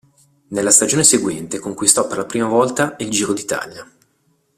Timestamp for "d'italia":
3.33-3.87